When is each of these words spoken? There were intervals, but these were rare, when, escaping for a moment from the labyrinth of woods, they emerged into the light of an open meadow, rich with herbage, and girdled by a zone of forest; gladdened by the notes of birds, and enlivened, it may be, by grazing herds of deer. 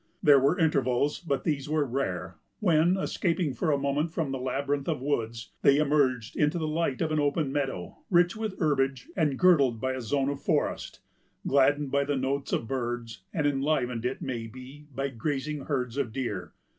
There 0.23 0.39
were 0.39 0.57
intervals, 0.57 1.19
but 1.19 1.43
these 1.43 1.69
were 1.69 1.85
rare, 1.85 2.39
when, 2.59 2.97
escaping 2.97 3.53
for 3.53 3.71
a 3.71 3.77
moment 3.77 4.09
from 4.09 4.31
the 4.31 4.39
labyrinth 4.39 4.87
of 4.89 4.99
woods, 4.99 5.51
they 5.61 5.77
emerged 5.77 6.35
into 6.35 6.57
the 6.57 6.65
light 6.67 7.01
of 7.01 7.11
an 7.11 7.19
open 7.19 7.51
meadow, 7.51 7.99
rich 8.09 8.35
with 8.35 8.57
herbage, 8.57 9.09
and 9.15 9.37
girdled 9.37 9.79
by 9.79 9.93
a 9.93 10.01
zone 10.01 10.29
of 10.29 10.41
forest; 10.41 11.01
gladdened 11.45 11.91
by 11.91 12.03
the 12.03 12.17
notes 12.17 12.51
of 12.51 12.67
birds, 12.67 13.21
and 13.31 13.45
enlivened, 13.45 14.03
it 14.03 14.23
may 14.23 14.47
be, 14.47 14.87
by 14.91 15.09
grazing 15.09 15.65
herds 15.65 15.97
of 15.97 16.11
deer. 16.11 16.53